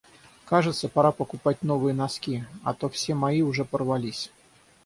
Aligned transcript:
Кажется, 0.45 0.89
пора 0.89 1.11
покупать 1.11 1.61
новые 1.61 1.93
носки, 1.93 2.43
а 2.63 2.73
то 2.73 2.89
все 2.89 3.13
мои 3.13 3.43
уже 3.43 3.65
порвались. 3.65 4.31